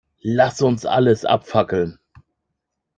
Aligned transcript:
Lass 0.23 0.63
uns 0.63 0.83
alles 0.83 1.25
abfackeln. 1.25 1.99